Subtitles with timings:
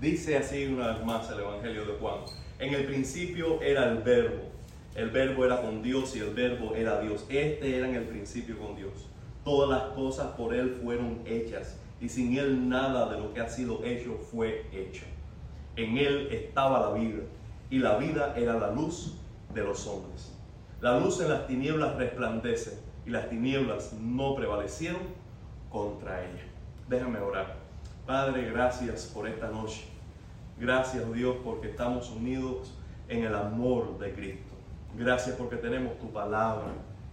[0.00, 2.18] Dice así una vez más el Evangelio de Juan.
[2.58, 4.42] En el principio era el verbo.
[4.94, 7.24] El verbo era con Dios y el verbo era Dios.
[7.30, 9.08] Este era en el principio con Dios.
[9.42, 13.48] Todas las cosas por Él fueron hechas y sin Él nada de lo que ha
[13.48, 15.04] sido hecho fue hecho.
[15.76, 17.22] En Él estaba la vida
[17.70, 19.14] y la vida era la luz
[19.54, 20.30] de los hombres.
[20.82, 25.00] La luz en las tinieblas resplandece y las tinieblas no prevalecieron
[25.70, 26.44] contra ella.
[26.86, 27.55] Déjame orar.
[28.06, 29.82] Padre, gracias por esta noche.
[30.60, 32.72] Gracias Dios porque estamos unidos
[33.08, 34.54] en el amor de Cristo.
[34.96, 36.68] Gracias porque tenemos tu palabra.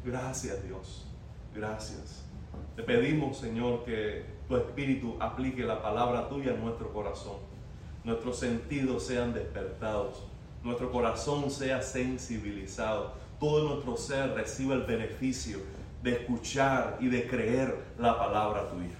[0.05, 1.08] Gracias Dios.
[1.55, 2.23] Gracias.
[2.76, 7.38] Te pedimos Señor que tu Espíritu aplique la palabra tuya en nuestro corazón.
[8.04, 10.23] Nuestros sentidos sean despertados.
[10.63, 13.13] Nuestro corazón sea sensibilizado.
[13.40, 15.57] Todo nuestro ser reciba el beneficio
[16.04, 18.96] de escuchar y de creer la palabra tuya.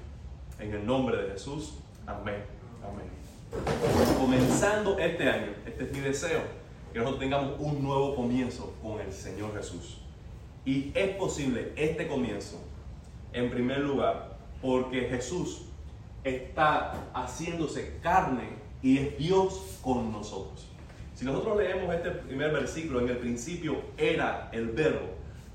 [0.58, 1.83] En el nombre de Jesús.
[2.06, 2.44] Amén.
[2.84, 4.18] Amén.
[4.18, 6.42] Comenzando este año, este es mi deseo,
[6.92, 10.00] que nosotros tengamos un nuevo comienzo con el Señor Jesús.
[10.66, 12.58] Y es posible este comienzo,
[13.32, 15.64] en primer lugar, porque Jesús
[16.24, 18.50] está haciéndose carne
[18.82, 20.68] y es Dios con nosotros.
[21.16, 25.08] Si nosotros leemos este primer versículo, en el principio era el verbo,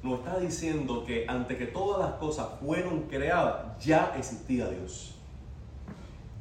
[0.02, 5.17] nos está diciendo que ante que todas las cosas fueron creadas, ya existía Dios.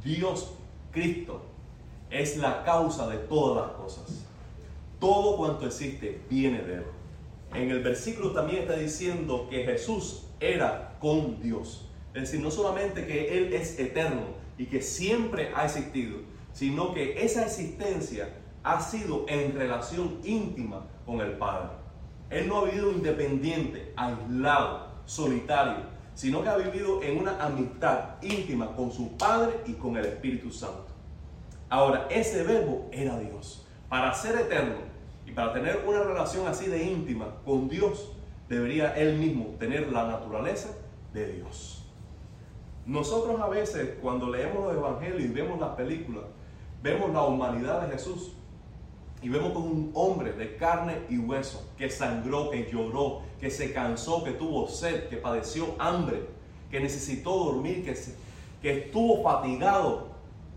[0.08, 0.54] Dios,
[0.92, 1.42] Cristo,
[2.10, 4.26] es la causa de todas las cosas.
[5.00, 6.84] Todo cuanto existe viene de Él.
[7.54, 11.90] En el versículo también está diciendo que Jesús era con Dios.
[12.14, 14.22] Es decir, no solamente que Él es eterno
[14.58, 16.20] y que siempre ha existido,
[16.54, 18.34] sino que esa existencia
[18.64, 21.70] ha sido en relación íntima con el Padre.
[22.30, 28.76] Él no ha vivido independiente, aislado, solitario, sino que ha vivido en una amistad íntima
[28.76, 30.88] con su Padre y con el Espíritu Santo.
[31.70, 33.68] Ahora, ese verbo era Dios.
[33.88, 34.78] Para ser eterno
[35.28, 38.14] y para tener una relación así de íntima con Dios,
[38.50, 40.70] debería Él mismo tener la naturaleza
[41.14, 41.86] de Dios.
[42.88, 46.24] Nosotros a veces, cuando leemos los evangelios y vemos las películas,
[46.82, 48.34] vemos la humanidad de Jesús
[49.22, 53.74] y vemos como un hombre de carne y hueso que sangró, que lloró, que se
[53.74, 56.28] cansó, que tuvo sed, que padeció hambre,
[56.70, 57.98] que necesitó dormir, que,
[58.62, 60.10] que estuvo fatigado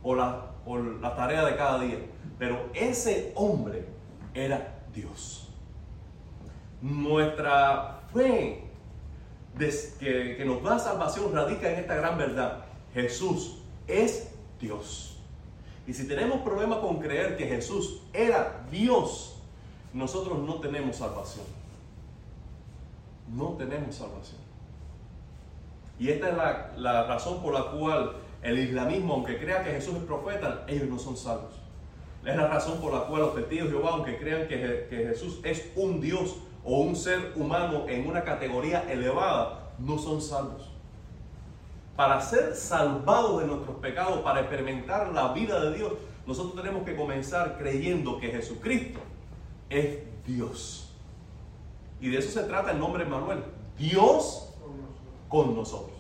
[0.03, 1.99] por la, tarea de cada día.
[2.39, 3.87] Pero ese hombre
[4.35, 5.49] era Dios.
[6.83, 8.65] Nuestra fe
[9.59, 12.65] que, que nos da salvación radica en esta gran verdad.
[12.93, 15.20] Jesús es Dios.
[15.87, 19.37] Y si tenemos problemas con creer que Jesús era Dios,
[19.93, 21.47] nosotros no tenemos salvación.
[23.35, 24.41] No tenemos salvación.
[25.99, 30.03] Y esta es la, razón por la cual el islamismo, aunque crea que Jesús es
[30.05, 31.55] profeta, ellos no son salvos.
[32.25, 35.41] Es la razón por la cual los testigos de Jehová, aunque crean que, que Jesús
[35.43, 40.70] es un Dios o un ser humano en una categoría elevada, no son salvos
[42.01, 45.93] para ser salvados de nuestros pecados, para experimentar la vida de Dios,
[46.27, 49.01] nosotros tenemos que comenzar creyendo que Jesucristo
[49.69, 50.95] es Dios.
[52.01, 53.45] Y de eso se trata el nombre Manuel.
[53.77, 54.49] Dios
[55.29, 55.95] con nosotros.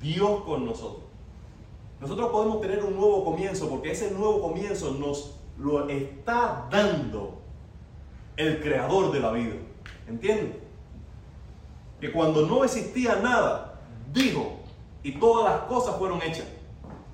[0.00, 1.04] Dios con nosotros.
[2.00, 7.42] Nosotros podemos tener un nuevo comienzo porque ese nuevo comienzo nos lo está dando
[8.38, 9.56] el creador de la vida.
[10.08, 10.58] ¿Entienden?
[12.00, 13.65] Que cuando no existía nada,
[14.16, 14.56] dijo,
[15.02, 16.46] y todas las cosas fueron hechas.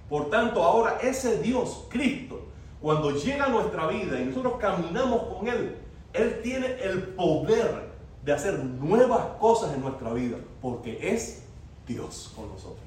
[0.08, 2.40] Por tanto, ahora ese Dios, Cristo,
[2.80, 5.76] cuando llega a nuestra vida y nosotros caminamos con Él,
[6.12, 7.90] Él tiene el poder
[8.24, 11.44] de hacer nuevas cosas en nuestra vida, porque es
[11.86, 12.78] Dios con nosotros.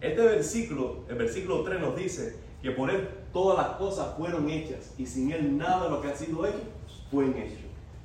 [0.00, 4.92] Este versículo, el versículo 3 nos dice que por Él todas las cosas fueron hechas
[4.98, 6.62] y sin Él nada de lo que ha sido hecho
[7.10, 7.64] fue hecho.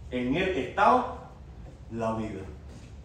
[0.09, 1.31] En Él estaba
[1.91, 2.41] la vida.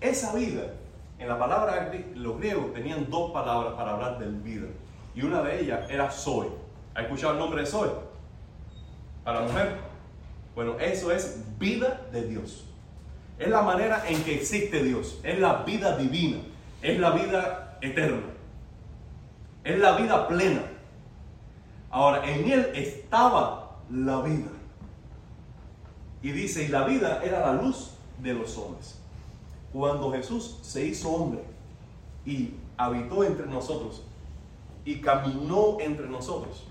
[0.00, 0.72] Esa vida
[1.18, 4.66] en la palabra, los griegos tenían dos palabras para hablar del vida.
[5.14, 6.48] Y una de ellas era soy.
[6.94, 7.88] ¿Ha escuchado el nombre de soy?
[9.24, 9.76] Para mujer.
[10.54, 12.66] Bueno, eso es vida de Dios.
[13.38, 15.20] Es la manera en que existe Dios.
[15.22, 16.38] Es la vida divina.
[16.82, 18.22] Es la vida eterna.
[19.64, 20.62] Es la vida plena.
[21.90, 24.50] Ahora, en Él estaba la vida.
[26.22, 29.00] Y dice, y la vida era la luz de los hombres.
[29.76, 31.42] Cuando Jesús se hizo hombre
[32.24, 34.02] y habitó entre nosotros
[34.86, 36.64] y caminó entre nosotros,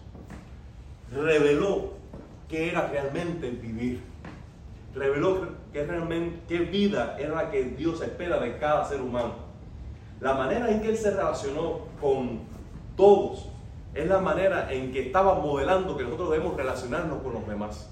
[1.11, 1.91] reveló
[2.49, 4.01] qué era realmente vivir.
[4.95, 9.35] Reveló que realmente qué vida era la que Dios espera de cada ser humano.
[10.19, 12.39] La manera en que Él se relacionó con
[12.97, 13.49] todos
[13.93, 17.87] es la manera en que estaba modelando que nosotros debemos relacionarnos con los demás.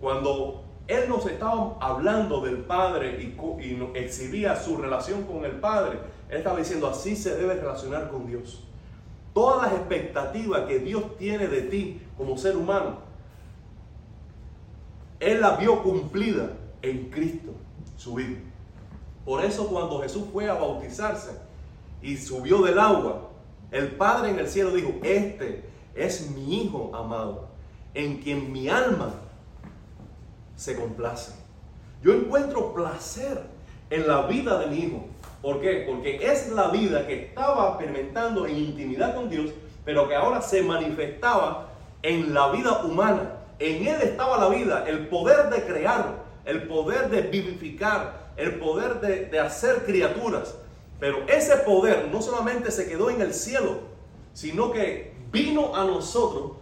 [0.00, 3.36] Cuando él nos estaba hablando del Padre y,
[3.94, 5.98] exhibía su relación con el Padre,
[6.30, 8.64] él estaba diciendo, así se debe relacionar con Dios.
[9.34, 12.96] Todas las expectativas que Dios tiene de ti como ser humano,
[15.20, 17.52] Él la vio cumplida en Cristo,
[17.96, 18.40] su Hijo.
[19.26, 21.32] Por eso cuando Jesús fue a bautizarse
[22.00, 23.28] y subió del agua,
[23.70, 27.48] el Padre en el cielo dijo, este es mi Hijo amado,
[27.92, 29.27] en quien mi alma
[30.58, 31.32] se complace.
[32.02, 33.40] Yo encuentro placer
[33.90, 35.06] en la vida de mi Hijo.
[35.40, 35.84] ¿Por qué?
[35.86, 39.52] Porque es la vida que estaba experimentando en intimidad con Dios,
[39.84, 41.68] pero que ahora se manifestaba
[42.02, 43.36] en la vida humana.
[43.60, 49.00] En Él estaba la vida, el poder de crear, el poder de vivificar, el poder
[49.00, 50.56] de, de hacer criaturas.
[50.98, 53.78] Pero ese poder no solamente se quedó en el cielo,
[54.32, 56.57] sino que vino a nosotros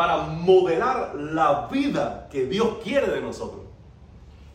[0.00, 3.60] para modelar la vida que Dios quiere de nosotros.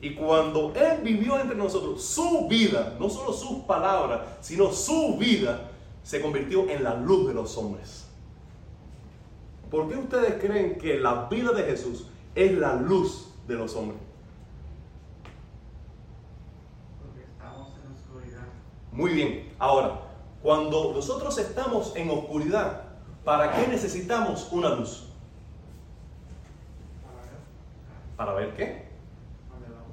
[0.01, 5.69] Y cuando Él vivió entre nosotros, su vida, no solo sus palabras, sino su vida,
[6.01, 8.07] se convirtió en la luz de los hombres.
[9.69, 13.99] ¿Por qué ustedes creen que la vida de Jesús es la luz de los hombres?
[17.03, 18.47] Porque estamos en oscuridad.
[18.91, 20.01] Muy bien, ahora,
[20.41, 22.81] cuando nosotros estamos en oscuridad,
[23.23, 25.03] ¿para qué necesitamos una luz?
[27.03, 27.39] Para ver
[28.15, 28.85] ¿Para ver qué?
[29.49, 29.91] dónde vamos.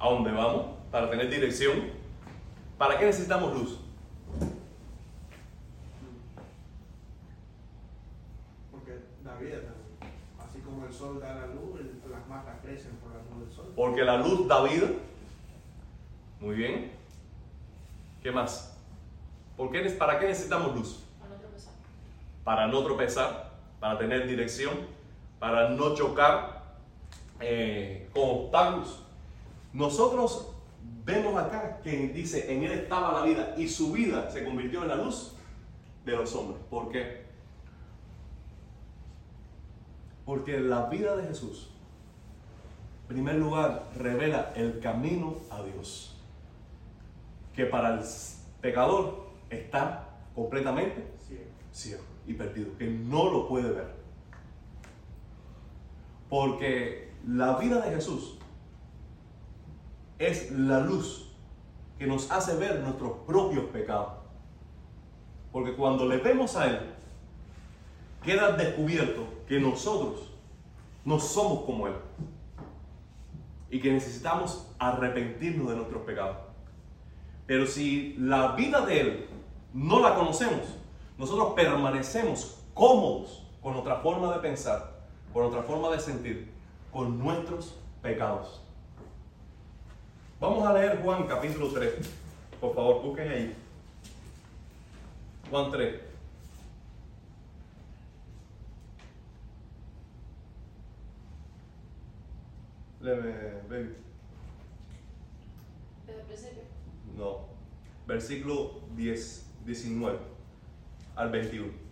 [0.00, 0.66] ¿A dónde vamos?
[0.90, 1.90] ¿Para tener dirección?
[2.76, 3.78] ¿Para qué necesitamos luz?
[8.72, 9.58] Porque da vida.
[10.38, 11.80] Así como el sol da la luz,
[12.10, 13.72] las matas crecen por la luz del sol.
[13.76, 14.88] Porque la luz da vida.
[16.40, 16.92] Muy bien.
[18.22, 18.76] ¿Qué más?
[19.56, 21.04] ¿Por qué, ¿Para qué necesitamos luz?
[21.20, 21.72] Para no tropezar.
[22.42, 24.74] Para no tropezar, para tener dirección,
[25.38, 26.57] para no chocar
[27.40, 29.02] eh, con obstáculos.
[29.72, 30.52] Nosotros
[31.04, 34.88] vemos acá que dice, en él estaba la vida y su vida se convirtió en
[34.88, 35.34] la luz
[36.04, 36.60] de los hombres.
[36.68, 37.26] ¿Por qué?
[40.24, 41.70] Porque la vida de Jesús,
[43.02, 46.16] en primer lugar, revela el camino a Dios.
[47.54, 48.04] Que para el
[48.60, 51.04] pecador está completamente
[51.72, 53.94] ciego y perdido, que no lo puede ver.
[56.28, 58.38] Porque la vida de Jesús
[60.18, 61.28] es la luz
[61.98, 64.12] que nos hace ver nuestros propios pecados.
[65.52, 66.80] Porque cuando le vemos a Él,
[68.22, 70.30] queda descubierto que nosotros
[71.04, 71.94] no somos como Él.
[73.70, 76.36] Y que necesitamos arrepentirnos de nuestros pecados.
[77.46, 79.26] Pero si la vida de Él
[79.72, 80.62] no la conocemos,
[81.18, 85.00] nosotros permanecemos cómodos con nuestra forma de pensar,
[85.32, 86.57] con nuestra forma de sentir,
[86.92, 88.60] con nuestros pecados.
[90.40, 91.94] Vamos a leer Juan capítulo 3.
[92.60, 93.54] Por favor, busquen ahí.
[95.50, 96.00] Juan 3.
[103.00, 103.94] Leve, baby.
[106.06, 106.62] Desde el principio.
[107.16, 107.46] No.
[108.06, 110.18] Versículo 10, 19
[111.14, 111.87] al 21.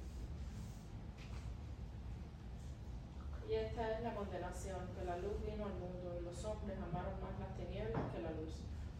[3.56, 7.16] Y esta es la condenación, que la luz vino al mundo y los hombres amaron
[7.24, 8.52] más las tinieblas que la luz,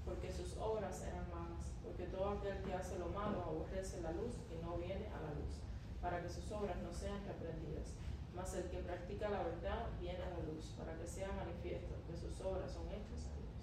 [0.06, 1.76] porque sus obras eran malas.
[1.84, 5.36] Porque todo aquel que hace lo malo aborrece la luz y no viene a la
[5.36, 5.60] luz,
[6.00, 7.92] para que sus obras no sean reprendidas.
[8.34, 12.16] Mas el que practica la verdad viene a la luz, para que sea manifiesto que
[12.16, 13.60] sus obras son hechas a Dios.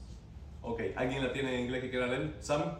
[0.62, 2.35] Ok, ¿alguien la tiene en inglés que quiera leer?
[2.39, 2.77] ¿Sam?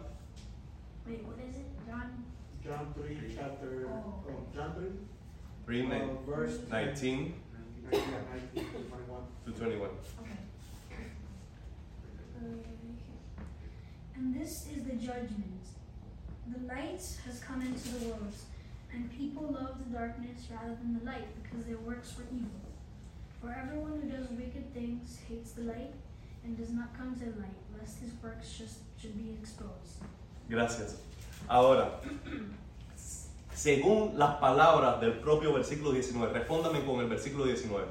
[1.08, 1.66] Wait, what is it?
[1.90, 2.26] John?
[2.64, 4.22] John 3, chapter, Oh.
[4.30, 4.92] oh, John 3,
[5.66, 7.42] Read ni- uh, verse 19
[7.92, 8.02] 19,
[8.56, 9.22] 19 to 21.
[9.46, 9.90] to 21.
[10.22, 10.38] Okay.
[12.38, 12.46] Uh,
[14.16, 15.66] and this is the judgment.
[16.48, 18.34] The light has come into the world,
[18.94, 22.50] and people love the darkness rather than the light because their works were evil.
[23.42, 25.94] For everyone who does wicked things hates the light
[26.44, 30.04] and does not come to the light, lest his works just should be exposed.
[30.50, 30.98] Gracias.
[31.50, 31.92] Ahora,
[33.54, 37.86] según las palabras del propio versículo 19, respóndame con el versículo 19.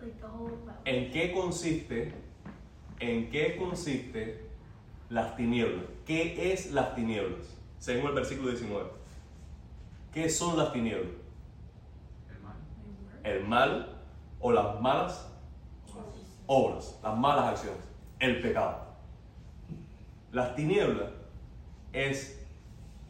[0.00, 0.72] Like the whole Bible.
[0.84, 2.12] ¿En qué consiste,
[2.98, 4.46] en qué consiste
[5.10, 5.84] las tinieblas?
[6.04, 7.46] ¿Qué es las tinieblas?
[7.78, 8.90] Según el versículo 19.
[10.12, 11.12] ¿Qué son las tinieblas?
[12.42, 13.26] My work.
[13.26, 13.96] El mal
[14.40, 15.28] o las malas
[16.46, 17.84] obras, las malas acciones,
[18.18, 18.78] el pecado.
[20.32, 21.10] Las tinieblas
[21.92, 22.41] es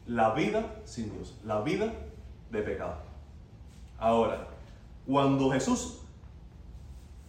[0.06, 1.92] la vida sin Dios, la vida
[2.50, 2.96] de pecado.
[3.98, 4.48] Ahora,
[5.06, 6.00] cuando Jesús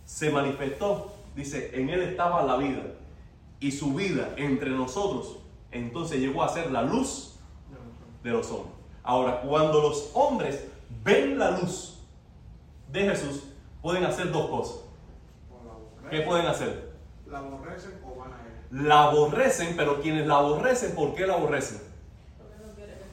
[0.05, 2.83] se manifestó, dice, en él estaba la vida
[3.59, 5.37] y su vida entre nosotros,
[5.71, 7.35] entonces llegó a ser la luz
[8.23, 8.73] de los hombres.
[9.03, 10.65] Ahora, cuando los hombres
[11.03, 11.99] ven la luz
[12.91, 13.43] de Jesús,
[13.81, 14.83] pueden hacer dos cosas.
[16.09, 16.93] ¿Qué pueden hacer?
[17.27, 18.87] La aborrecen o van a él.
[18.87, 21.81] La aborrecen, pero quienes la aborrecen, ¿por qué la aborrecen?
[22.37, 23.12] Porque no quiere que ponga su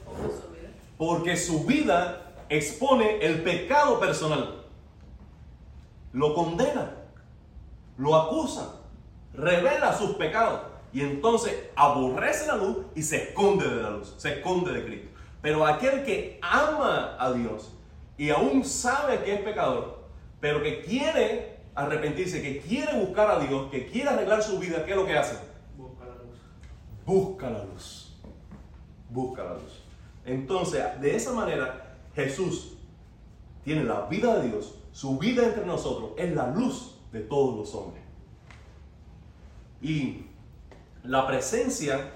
[0.97, 4.63] Porque su vida expone el pecado personal.
[6.13, 6.91] Lo condena,
[7.97, 8.75] lo acusa,
[9.33, 10.61] revela sus pecados.
[10.93, 15.07] Y entonces aborrece la luz y se esconde de la luz, se esconde de Cristo.
[15.41, 17.71] Pero aquel que ama a Dios
[18.17, 20.01] y aún sabe que es pecador,
[20.39, 24.91] pero que quiere arrepentirse, que quiere buscar a Dios, que quiere arreglar su vida, ¿qué
[24.91, 25.37] es lo que hace?
[25.77, 26.37] Busca la luz.
[27.05, 28.19] busca la luz.
[29.09, 29.80] Busca la luz.
[30.31, 32.77] Entonces, de esa manera, Jesús
[33.65, 37.75] tiene la vida de Dios, su vida entre nosotros, es la luz de todos los
[37.75, 38.01] hombres.
[39.81, 40.27] Y
[41.03, 42.11] la presencia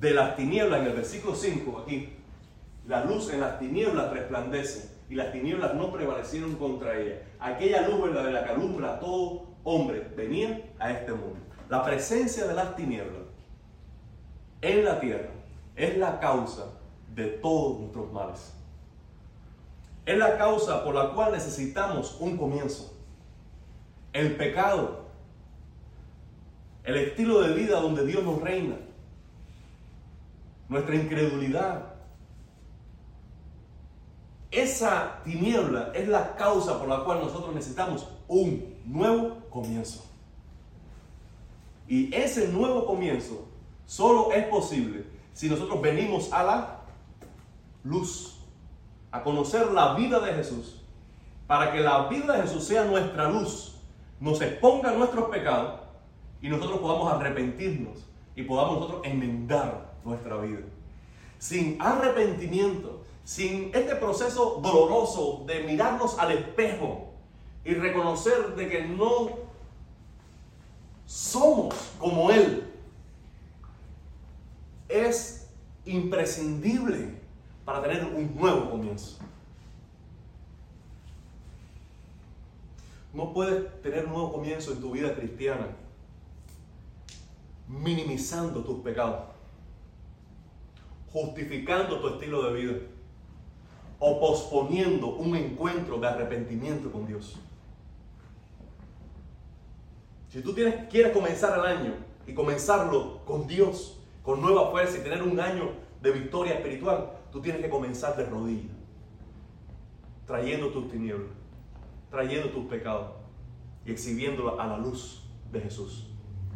[0.00, 2.14] de las tinieblas en el versículo 5, aquí,
[2.88, 7.22] la luz en las tinieblas resplandece y las tinieblas no prevalecieron contra ella.
[7.38, 11.38] Aquella luz verdadera que alumbra a todo hombre venía a este mundo.
[11.68, 13.22] La presencia de las tinieblas
[14.62, 15.39] en la tierra
[15.80, 16.66] es la causa
[17.14, 18.52] de todos nuestros males.
[20.04, 22.94] Es la causa por la cual necesitamos un comienzo.
[24.12, 25.06] El pecado,
[26.84, 28.76] el estilo de vida donde Dios nos reina,
[30.68, 31.94] nuestra incredulidad.
[34.50, 40.04] Esa tiniebla es la causa por la cual nosotros necesitamos un nuevo comienzo.
[41.88, 43.48] Y ese nuevo comienzo
[43.86, 45.09] solo es posible
[45.40, 46.80] si nosotros venimos a la
[47.82, 48.36] luz,
[49.10, 50.82] a conocer la vida de Jesús,
[51.46, 53.74] para que la vida de Jesús sea nuestra luz,
[54.20, 55.80] nos exponga nuestros pecados
[56.42, 58.06] y nosotros podamos arrepentirnos
[58.36, 60.60] y podamos nosotros enmendar nuestra vida.
[61.38, 67.14] Sin arrepentimiento, sin este proceso doloroso de mirarnos al espejo
[67.64, 69.30] y reconocer de que no
[71.06, 72.69] somos como Él,
[74.90, 75.48] es
[75.84, 77.14] imprescindible
[77.64, 79.18] para tener un nuevo comienzo.
[83.12, 85.68] No puedes tener un nuevo comienzo en tu vida cristiana
[87.66, 89.26] minimizando tus pecados,
[91.12, 92.78] justificando tu estilo de vida
[93.98, 97.36] o posponiendo un encuentro de arrepentimiento con Dios.
[100.30, 101.94] Si tú quieres comenzar el año
[102.26, 105.70] y comenzarlo con Dios, con nueva fuerza y tener un año
[106.02, 108.72] de victoria espiritual, tú tienes que comenzar de rodillas,
[110.26, 111.30] trayendo tus tinieblas,
[112.10, 113.12] trayendo tus pecados
[113.84, 116.10] y exhibiéndolos a la luz de Jesús,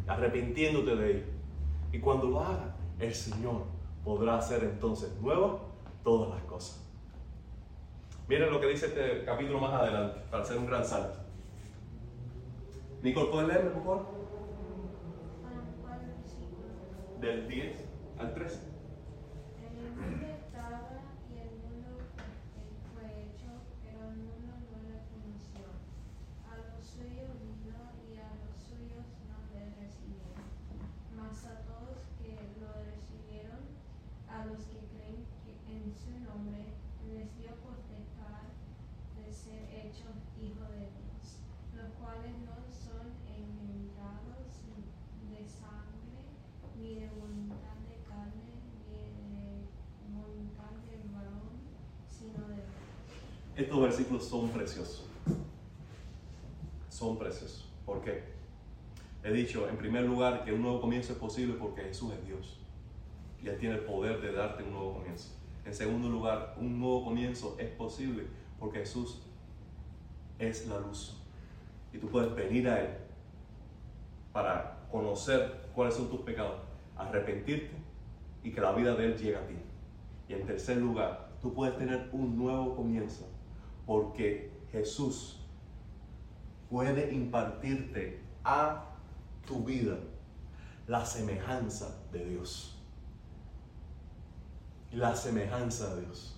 [0.07, 1.29] arrepintiéndote de ellos.
[1.91, 3.63] Y cuando lo hagas, el Señor
[4.03, 5.61] podrá hacer entonces nuevas
[6.03, 6.81] todas las cosas.
[8.27, 11.19] Miren lo que dice este capítulo más adelante, para hacer un gran salto.
[13.03, 14.05] Nicole, ¿puedes leerme, por favor?
[15.83, 16.67] ¿Cuál versículo?
[17.21, 17.85] Del 10
[18.19, 18.59] al 13.
[19.57, 22.05] En el mundo estaba y el mundo
[22.93, 23.49] fue hecho,
[23.81, 25.65] pero el mundo no le conoció.
[26.45, 30.45] A los suyos vino y a los suyos no le recibieron.
[31.17, 33.63] Mas a todos que lo recibieron,
[34.29, 36.75] a los que creen que en su nombre,
[37.13, 38.49] les dio potestad
[39.17, 41.41] de ser hechos hijos de Dios,
[41.73, 44.61] los cuales no son engendrados
[45.29, 46.21] de sangre,
[46.77, 49.63] ni de voluntad de carne, ni de
[50.11, 51.55] voluntad del varón,
[52.09, 53.59] sino de Dios.
[54.29, 55.05] Son preciosos.
[56.89, 57.69] Son preciosos.
[57.85, 58.23] ¿Por qué?
[59.23, 62.59] He dicho, en primer lugar, que un nuevo comienzo es posible porque Jesús es Dios.
[63.43, 65.29] Y Él tiene el poder de darte un nuevo comienzo.
[65.63, 68.25] En segundo lugar, un nuevo comienzo es posible
[68.59, 69.21] porque Jesús
[70.39, 71.21] es la luz.
[71.93, 72.89] Y tú puedes venir a Él
[74.33, 76.61] para conocer cuáles son tus pecados,
[76.97, 77.75] arrepentirte
[78.43, 79.55] y que la vida de Él llegue a ti.
[80.27, 83.34] Y en tercer lugar, tú puedes tener un nuevo comienzo
[83.85, 85.39] porque Jesús
[86.69, 88.85] puede impartirte a
[89.45, 89.97] tu vida
[90.87, 92.77] la semejanza de Dios.
[94.91, 96.35] La semejanza de Dios.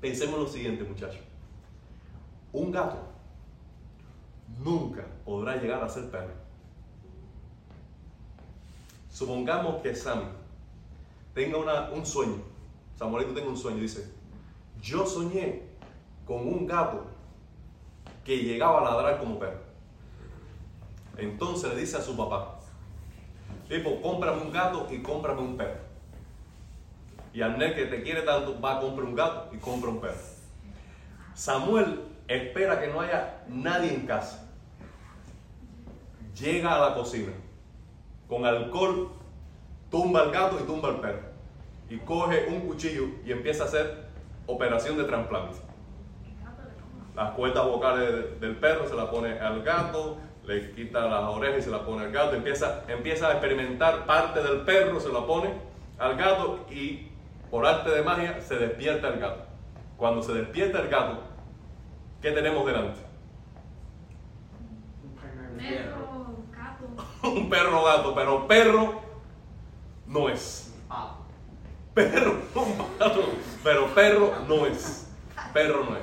[0.00, 1.20] Pensemos lo siguiente, muchachos.
[2.52, 2.98] Un gato
[4.62, 6.34] nunca podrá llegar a ser perro.
[9.10, 10.22] Supongamos que Sam
[11.34, 12.42] tenga una- un sueño,
[12.96, 14.10] Samuelito tenga un sueño, dice,
[14.80, 15.62] yo soñé
[16.32, 17.04] con un gato
[18.24, 19.60] que llegaba a ladrar como perro.
[21.18, 22.58] Entonces le dice a su papá,
[23.68, 25.80] tipo, cómprame un gato y cómprame un perro.
[27.34, 30.22] Y Arnel, que te quiere tanto, va a comprar un gato y compra un perro.
[31.34, 34.48] Samuel espera que no haya nadie en casa.
[36.40, 37.32] Llega a la cocina.
[38.26, 39.10] Con alcohol,
[39.90, 41.28] tumba al gato y tumba al perro.
[41.90, 44.06] Y coge un cuchillo y empieza a hacer
[44.46, 45.71] operación de trasplante.
[47.14, 51.58] Las cuerdas vocales de- del perro se las pone al gato, le quita las orejas
[51.58, 52.34] y se las pone al gato.
[52.36, 55.52] Empieza, empieza a experimentar parte del perro, se la pone
[55.98, 57.08] al gato y
[57.50, 59.42] por arte de magia se despierta el gato.
[59.96, 61.20] Cuando se despierta el gato,
[62.22, 62.98] ¿qué tenemos delante?
[65.58, 67.28] Perro, gato.
[67.28, 69.00] un perro gato, pero perro
[70.06, 70.74] no es.
[71.94, 73.22] Perro, un gato,
[73.62, 75.08] pero perro no es.
[75.52, 76.02] Perro no es.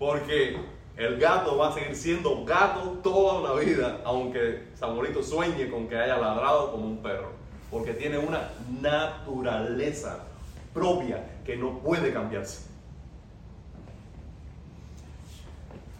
[0.00, 0.56] Porque
[0.96, 5.96] el gato va a seguir siendo gato toda una vida, aunque Samuelito sueñe con que
[5.96, 7.32] haya ladrado como un perro.
[7.70, 10.24] Porque tiene una naturaleza
[10.72, 12.70] propia que no puede cambiarse.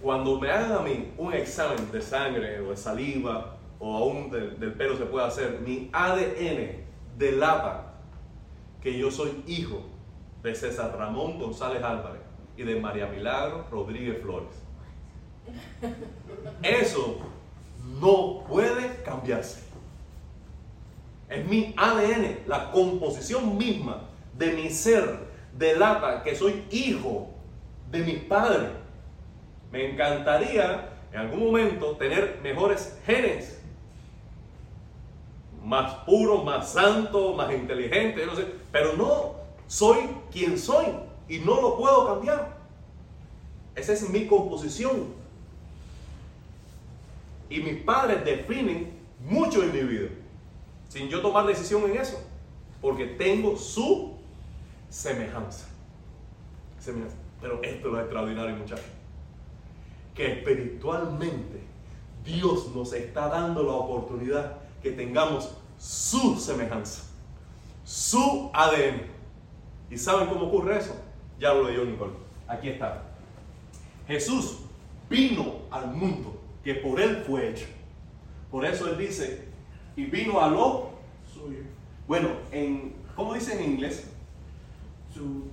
[0.00, 4.73] Cuando me hagan a mí un examen de sangre o de saliva o aún del,
[4.73, 6.87] pelo se puede hacer, mi ADN
[7.19, 7.92] delata
[8.83, 9.83] que yo soy hijo
[10.42, 12.20] de César Ramón González Álvarez
[12.61, 14.50] y de María Milagro Rodríguez Flores.
[16.62, 17.19] Eso
[17.99, 19.62] no puede cambiarse.
[21.31, 24.02] Es mi ADN, la composición misma
[24.37, 25.21] de mi ser
[25.57, 27.31] delata que soy hijo
[27.90, 28.69] de mis padres.
[29.73, 33.59] Me encantaría en algún momento tener mejores genes,
[35.64, 39.35] más puros, más santos, más inteligentes, yo no sé, pero no
[39.67, 39.99] soy
[40.31, 40.87] quien soy
[41.30, 42.58] y no lo puedo cambiar.
[43.75, 45.14] Esa es mi composición.
[47.49, 48.93] Y mis padres definen
[49.26, 50.10] mucho en mi vida,
[50.90, 52.23] sin yo tomar decisión en eso,
[52.82, 54.12] porque tengo su
[54.90, 55.66] semejanza.
[56.78, 57.16] Semejanza.
[57.40, 59.00] Pero esto es lo extraordinario, muchachos
[60.14, 61.62] que espiritualmente
[62.25, 67.04] Dios nos está dando la oportunidad que tengamos su semejanza,
[67.84, 69.06] su ADN.
[69.90, 70.95] ¿Y saben cómo ocurre eso?
[71.41, 72.13] Ya lo leyó Nicole.
[72.47, 73.03] Aquí está.
[74.07, 74.59] Jesús
[75.09, 77.67] vino al mundo que por él fue hecho.
[78.50, 79.49] Por eso él dice,
[79.97, 80.91] y vino a lo,
[81.33, 81.61] Suyo.
[82.07, 84.07] bueno, en, ¿cómo dice en inglés?
[85.15, 85.45] Su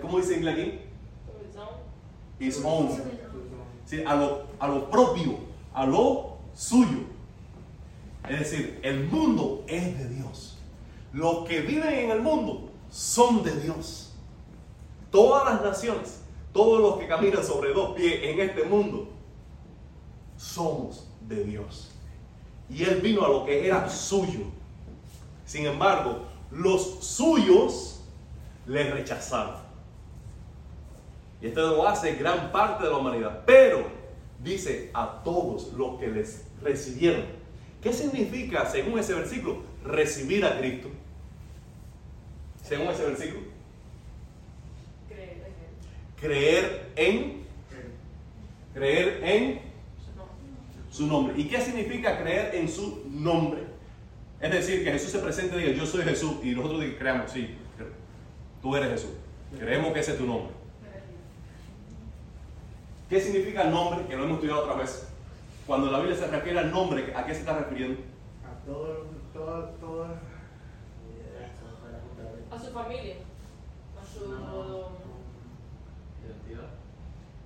[0.00, 0.78] ¿Cómo dice en inglés aquí?
[2.40, 2.90] His own.
[3.84, 5.38] Sí, a, lo, a lo propio,
[5.74, 6.98] a lo suyo.
[8.28, 10.51] Es decir, el mundo es de Dios.
[11.12, 14.14] Los que viven en el mundo son de Dios.
[15.10, 16.22] Todas las naciones,
[16.52, 19.08] todos los que caminan sobre dos pies en este mundo,
[20.36, 21.90] somos de Dios.
[22.70, 24.40] Y Él vino a lo que era suyo.
[25.44, 28.02] Sin embargo, los suyos
[28.66, 29.56] le rechazaron.
[31.42, 33.42] Y esto lo hace gran parte de la humanidad.
[33.44, 33.84] Pero
[34.42, 37.24] dice a todos los que les recibieron.
[37.82, 40.88] ¿Qué significa, según ese versículo, recibir a Cristo?
[42.62, 43.42] Según ese versículo,
[45.08, 46.20] Creer en él.
[46.20, 47.42] creer en,
[48.74, 49.54] creer en
[50.16, 50.24] No.
[50.90, 51.34] su nombre.
[51.36, 53.62] ¿Y qué significa creer en su nombre?
[54.40, 57.54] Es decir, que Jesús se presente y diga, yo soy Jesús, y nosotros creamos, sí,
[58.60, 59.10] tú eres Jesús.
[59.58, 60.52] Creemos que ese es tu nombre.
[63.10, 64.06] ¿Qué significa el nombre?
[64.06, 65.06] Que lo hemos estudiado otra vez.
[65.66, 68.00] Cuando la Biblia se refiere al nombre, ¿a qué se está refiriendo?
[68.44, 70.06] A todo, todo, todo.
[72.54, 73.14] A su familia.
[74.00, 74.92] A su.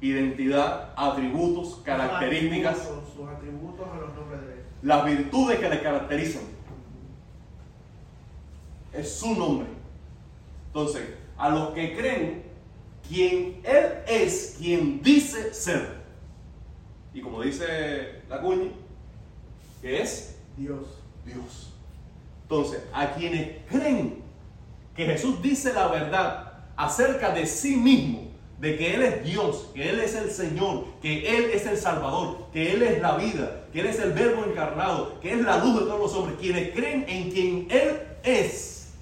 [0.01, 4.61] Identidad, atributos, características, Sus atributos, sus atributos a los nombres de él.
[4.83, 6.43] las virtudes que le caracterizan.
[8.93, 9.69] Es su nombre.
[10.69, 11.03] Entonces,
[11.39, 12.43] a los que creen,
[13.09, 15.97] quien Él es, quien dice ser.
[17.15, 18.71] Y como dice la cuña,
[19.81, 20.85] que es Dios.
[21.25, 21.73] Dios.
[22.43, 24.23] Entonces, a quienes creen
[24.97, 29.91] que Jesús dice la verdad acerca de sí mismo, de que Él es Dios, que
[29.91, 33.81] Él es el Señor, que Él es el Salvador, que Él es la vida, que
[33.81, 37.05] Él es el Verbo encarnado, que es la luz de todos los hombres, quienes creen
[37.09, 38.95] en quien Él es,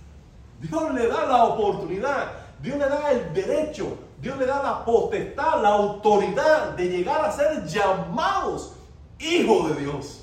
[0.61, 5.63] Dios le da la oportunidad, Dios le da el derecho, Dios le da la potestad,
[5.63, 8.75] la autoridad de llegar a ser llamados
[9.21, 10.21] hijos de Dios.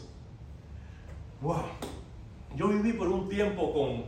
[1.41, 1.63] Wow.
[2.55, 4.03] yo viví por un tiempo con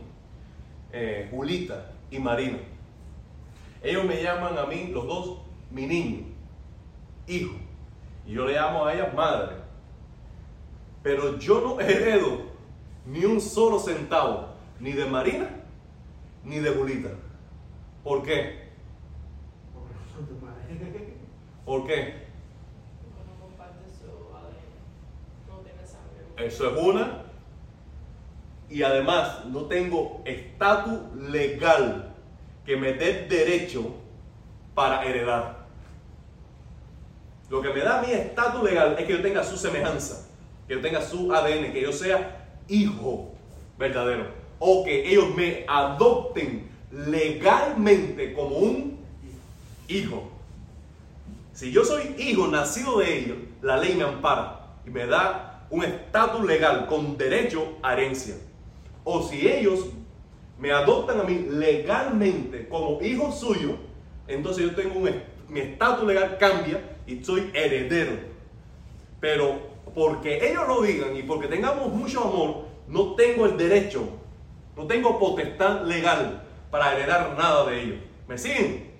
[0.96, 2.58] eh, Julita y Marina.
[3.82, 5.38] Ellos me llaman a mí, los dos,
[5.70, 6.24] mi niño,
[7.26, 7.54] hijo.
[8.24, 9.56] Y yo le llamo a ellas madre.
[11.02, 12.42] Pero yo no heredo
[13.06, 15.50] ni un solo centavo, ni de Marina,
[16.44, 17.10] ni de Julita.
[18.04, 18.70] ¿Por qué?
[19.74, 20.62] Porque no son tu madre.
[21.64, 22.24] ¿Por qué?
[26.36, 27.23] Eso es una.
[28.70, 30.98] Y además no tengo estatus
[31.30, 32.14] legal
[32.64, 33.94] que me dé derecho
[34.74, 35.64] para heredar.
[37.50, 40.26] Lo que me da mi estatus legal es que yo tenga su semejanza,
[40.66, 43.32] que yo tenga su ADN, que yo sea hijo
[43.78, 44.26] verdadero.
[44.58, 48.98] O que ellos me adopten legalmente como un
[49.88, 50.30] hijo.
[51.52, 55.84] Si yo soy hijo nacido de ellos, la ley me ampara y me da un
[55.84, 58.36] estatus legal con derecho a herencia.
[59.04, 59.86] O si ellos
[60.58, 63.76] me adoptan a mí legalmente como hijo suyo,
[64.26, 65.10] entonces yo tengo un,
[65.48, 68.12] mi estatus legal cambia y soy heredero.
[69.20, 69.58] Pero
[69.94, 74.08] porque ellos lo digan y porque tengamos mucho amor, no tengo el derecho,
[74.76, 77.98] no tengo potestad legal para heredar nada de ellos.
[78.26, 78.90] ¿Me siguen?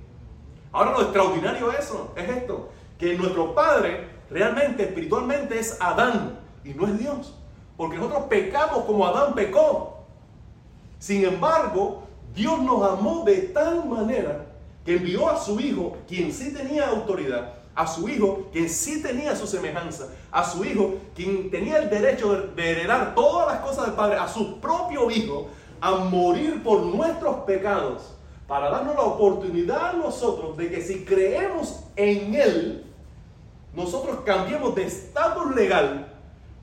[0.72, 6.70] Ahora lo extraordinario es eso, es esto, que nuestro padre realmente espiritualmente es Adán y
[6.70, 7.34] no es Dios,
[7.76, 9.93] porque nosotros pecamos como Adán pecó.
[11.04, 14.46] Sin embargo, Dios nos amó de tal manera
[14.86, 19.36] que envió a su hijo, quien sí tenía autoridad, a su hijo, quien sí tenía
[19.36, 23.94] su semejanza, a su hijo, quien tenía el derecho de, heredar todas las cosas del
[23.96, 28.14] Padre, a su propio hijo, a morir por nuestros pecados
[28.48, 32.86] para darnos la oportunidad a nosotros de que si creemos en Él,
[33.74, 36.08] nosotros cambiemos de estatus legal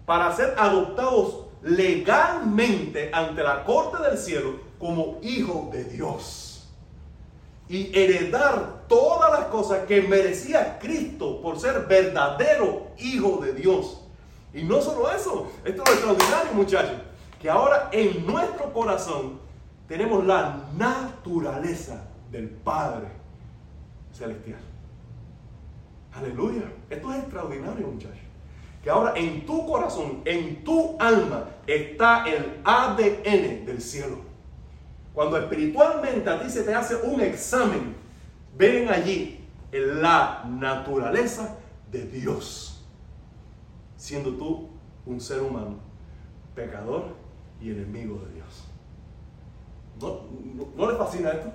[0.08, 6.69] para ser adoptados legalmente ante la corte del cielo como hijos de Dios.
[7.67, 14.02] Y heredar todas las cosas que merecía Cristo por ser verdadero hijo de Dios.
[14.54, 16.97] Y no solo eso, esto es lo extraordinario muchachos,
[17.39, 19.39] que ahora en nuestro corazón
[19.88, 23.08] tenemos la naturaleza del Padre
[24.12, 24.60] Celestial.
[26.13, 26.63] Aleluya.
[26.89, 28.30] Esto es extraordinario, muchachos.
[28.83, 34.17] Que ahora en tu corazón, en tu alma, está el ADN del cielo.
[35.13, 37.95] Cuando espiritualmente a ti se te hace un examen,
[38.57, 39.39] ven allí
[39.71, 41.57] la naturaleza
[41.91, 42.83] de Dios.
[43.97, 44.69] Siendo tú
[45.05, 45.75] un ser humano,
[46.55, 47.15] pecador
[47.61, 48.63] y enemigo de Dios.
[49.99, 50.21] ¿No,
[50.55, 51.51] no, ¿no le fascina esto?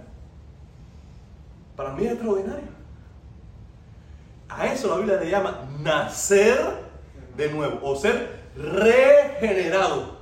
[1.74, 2.76] Para mí es extraordinario.
[4.48, 6.86] A eso la Biblia le llama nacer
[7.37, 10.16] de nuevo o ser regenerado.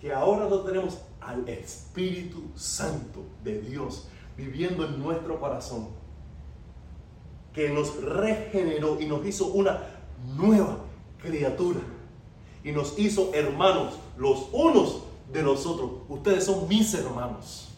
[0.00, 5.88] Que ahora no tenemos al Espíritu Santo de Dios viviendo en nuestro corazón.
[7.52, 9.80] Que nos regeneró y nos hizo una
[10.36, 10.78] nueva
[11.20, 11.80] criatura.
[12.64, 15.90] Y nos hizo hermanos los unos de los otros.
[16.08, 17.68] Ustedes son mis hermanos.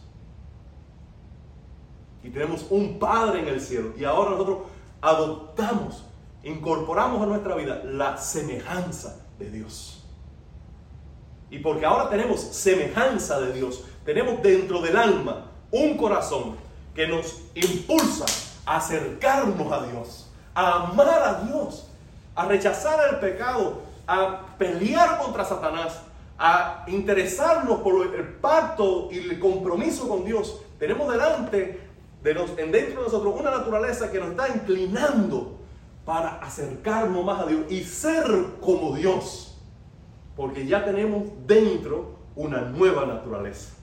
[2.23, 3.93] Y tenemos un Padre en el cielo.
[3.99, 4.59] Y ahora nosotros
[5.03, 6.05] adoptamos,
[6.45, 10.05] incorporamos a nuestra vida la semejanza de Dios.
[11.51, 16.57] Y porque ahora tenemos semejanza de Dios, tenemos dentro del alma un corazón
[16.95, 18.27] que nos impulsa
[18.67, 21.89] a acercarnos a Dios, a amar a Dios,
[22.35, 26.01] a rechazar el pecado, a pelear contra Satanás,
[26.39, 30.61] a interesarnos por el pacto y el compromiso con Dios.
[30.79, 31.81] Tenemos delante
[32.23, 35.59] de en dentro de nosotros una naturaleza que nos está inclinando
[36.05, 38.25] para acercarnos más a Dios y ser
[38.61, 39.59] como Dios.
[40.37, 43.75] Porque ya tenemos dentro una nueva naturaleza.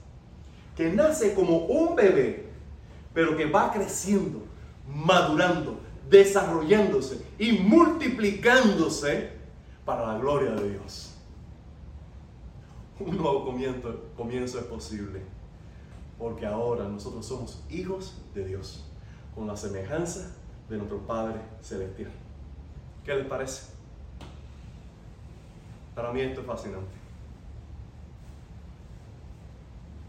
[0.76, 2.48] Que nace como un bebé,
[3.12, 4.42] pero que va creciendo,
[4.88, 9.30] madurando, desarrollándose y multiplicándose
[9.84, 11.14] para la gloria de Dios.
[13.00, 13.44] Un nuevo
[14.16, 15.22] comienzo, es posible
[16.18, 18.84] porque ahora nosotros somos hijos de Dios,
[19.34, 20.36] con la semejanza
[20.72, 22.10] de nuestro Padre Celestial.
[23.04, 23.72] ¿Qué les parece?
[25.94, 26.96] Para mí esto es fascinante.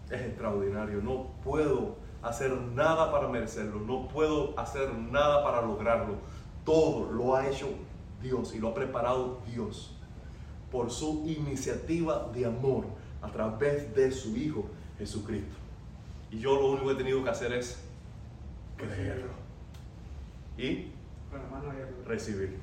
[0.09, 1.01] Es extraordinario.
[1.01, 3.81] No puedo hacer nada para merecerlo.
[3.81, 6.15] No puedo hacer nada para lograrlo.
[6.63, 7.67] Todo lo ha hecho
[8.21, 9.97] Dios y lo ha preparado Dios
[10.71, 12.85] por su iniciativa de amor
[13.21, 14.65] a través de su Hijo
[14.97, 15.55] Jesucristo.
[16.31, 17.83] Y yo lo único que he tenido que hacer es
[18.77, 19.42] creerlo
[20.57, 20.91] y
[21.31, 21.93] Con la mano abierta.
[22.07, 22.57] recibirlo.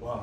[0.00, 0.20] Wow.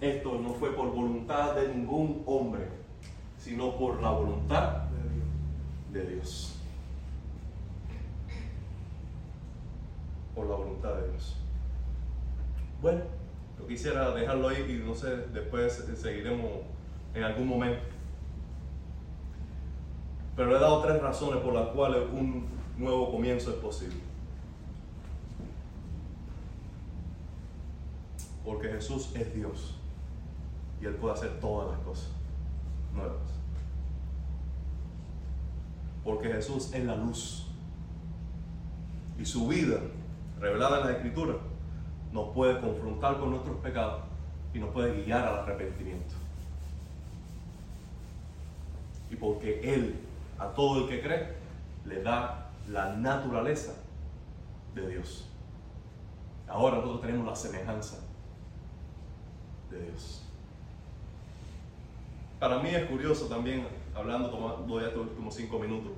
[0.00, 2.68] Esto no fue por voluntad de ningún hombre,
[3.38, 6.06] sino por la voluntad de Dios.
[6.08, 6.56] de Dios.
[10.34, 11.36] Por la voluntad de Dios.
[12.80, 13.02] Bueno,
[13.58, 16.50] yo quisiera dejarlo ahí y no sé, después seguiremos
[17.14, 17.80] en algún momento.
[20.40, 22.46] Pero he dado tres razones por las cuales un
[22.78, 23.98] nuevo comienzo es posible.
[28.42, 29.76] Porque Jesús es Dios
[30.80, 32.08] y Él puede hacer todas las cosas
[32.94, 33.18] nuevas.
[36.02, 37.46] Porque Jesús es la luz
[39.18, 39.78] y su vida
[40.40, 41.34] revelada en la Escritura
[42.14, 44.04] nos puede confrontar con nuestros pecados
[44.54, 46.14] y nos puede guiar al arrepentimiento.
[49.10, 50.06] Y porque Él
[50.40, 51.34] a todo el que cree
[51.84, 53.74] le da la naturaleza
[54.74, 55.28] de Dios.
[56.48, 57.98] Ahora nosotros tenemos la semejanza
[59.70, 60.22] de Dios.
[62.38, 65.92] Para mí es curioso también, hablando, tomando ya estos últimos cinco minutos,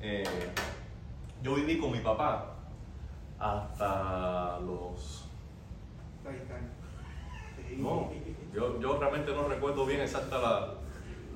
[0.00, 0.24] eh,
[1.42, 2.54] yo viví con mi papá
[3.40, 5.24] hasta los...
[6.22, 6.70] 30 años.
[7.56, 7.76] Sí.
[7.76, 8.10] No,
[8.54, 10.77] yo, yo realmente no recuerdo bien exacta la,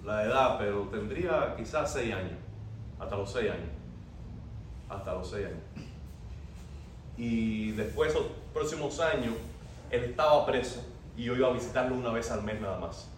[0.05, 2.39] la edad, pero tendría quizás seis años,
[2.99, 3.71] hasta los seis años,
[4.89, 5.89] hasta los seis años.
[7.17, 9.35] Y después, esos próximos años,
[9.91, 10.85] él estaba preso
[11.17, 13.09] y yo iba a visitarlo una vez al mes nada más.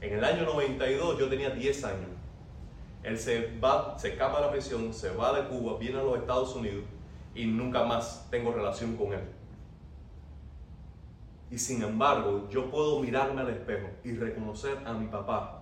[0.00, 2.10] En el año 92 yo tenía 10 años.
[3.02, 6.18] Él se va, se escapa de la prisión, se va de Cuba, viene a los
[6.18, 6.84] Estados Unidos
[7.34, 9.20] y nunca más tengo relación con él.
[11.50, 15.57] Y sin embargo, yo puedo mirarme al espejo y reconocer a mi papá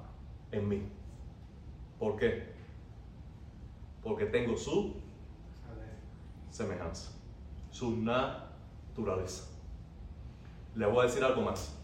[0.58, 0.82] en mí.
[1.98, 2.54] ¿Por qué?
[4.02, 4.94] Porque tengo su
[6.50, 7.12] semejanza,
[7.70, 9.44] su naturaleza.
[10.74, 11.74] Le voy a decir algo más,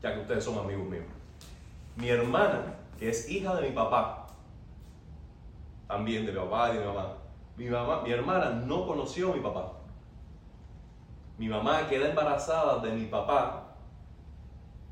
[0.00, 1.04] ya que ustedes son amigos míos.
[1.96, 4.28] Mi hermana, que es hija de mi papá,
[5.86, 7.16] también de mi papá y de mi mamá,
[7.56, 9.72] mi, mamá, mi hermana no conoció a mi papá.
[11.38, 13.74] Mi mamá queda embarazada de mi papá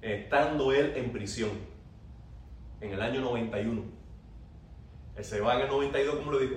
[0.03, 1.70] estando él en prisión
[2.81, 3.83] en el año 91.
[5.17, 6.57] Él se va en el 92, como le digo.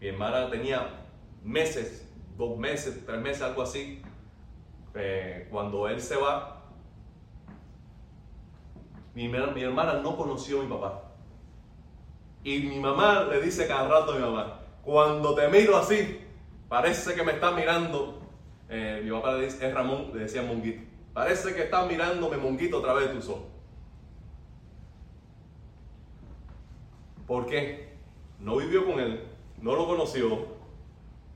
[0.00, 1.04] Mi hermana tenía
[1.42, 4.02] meses, dos meses, tres meses, algo así.
[4.94, 6.64] Eh, cuando él se va,
[9.14, 9.30] mi,
[9.62, 11.02] hermana no conoció a mi papá.
[12.44, 16.20] Y mi mamá le dice cada rato a mi mamá, cuando te miro así,
[16.68, 18.20] parece que me está mirando.
[18.68, 20.82] Eh, mi papá le dice, es Ramón, le decía Monguito.
[21.12, 23.55] Parece que está mirándome Monguito a través de tus ojos.
[27.26, 27.96] ¿Por qué?
[28.38, 29.24] No vivió con él,
[29.60, 30.46] no lo conoció,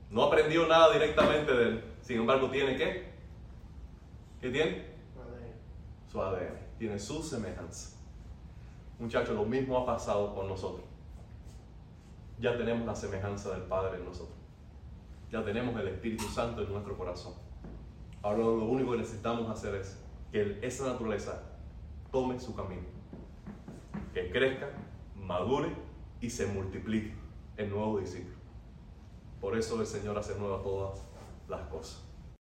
[0.09, 1.83] no aprendió nada directamente de él.
[2.01, 3.11] Sin embargo, tiene qué?
[4.39, 4.85] ¿Qué tiene?
[6.11, 7.97] Su ADN, tiene su semejanza.
[8.99, 10.85] Muchachos, lo mismo ha pasado con nosotros.
[12.39, 14.37] Ya tenemos la semejanza del Padre en nosotros.
[15.31, 17.33] Ya tenemos el Espíritu Santo en nuestro corazón.
[18.21, 19.97] Ahora lo único que necesitamos hacer es
[20.31, 21.43] que esa naturaleza
[22.11, 22.83] tome su camino.
[24.13, 24.69] Que crezca
[25.21, 25.75] madure
[26.19, 27.13] y se multiplique
[27.57, 28.39] en nuevos discípulos.
[29.39, 31.05] Por eso el Señor hace nuevas todas
[31.47, 32.10] las cosas.